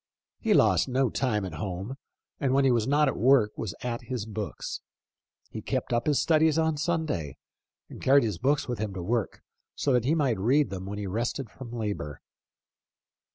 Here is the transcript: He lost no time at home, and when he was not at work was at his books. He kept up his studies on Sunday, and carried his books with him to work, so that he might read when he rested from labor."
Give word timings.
He 0.39 0.55
lost 0.55 0.87
no 0.87 1.11
time 1.11 1.45
at 1.45 1.53
home, 1.61 1.93
and 2.39 2.55
when 2.55 2.65
he 2.65 2.71
was 2.71 2.87
not 2.87 3.07
at 3.07 3.15
work 3.15 3.55
was 3.55 3.75
at 3.83 4.01
his 4.05 4.25
books. 4.25 4.81
He 5.51 5.61
kept 5.61 5.93
up 5.93 6.07
his 6.07 6.19
studies 6.19 6.57
on 6.57 6.75
Sunday, 6.75 7.37
and 7.87 8.01
carried 8.01 8.23
his 8.23 8.39
books 8.39 8.67
with 8.67 8.79
him 8.79 8.95
to 8.95 9.03
work, 9.03 9.43
so 9.75 9.93
that 9.93 10.05
he 10.05 10.15
might 10.15 10.39
read 10.39 10.71
when 10.71 10.97
he 10.97 11.05
rested 11.05 11.51
from 11.51 11.71
labor." 11.71 12.19